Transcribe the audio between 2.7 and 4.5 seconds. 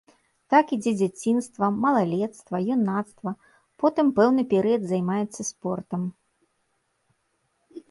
юнацтва, потым пэўны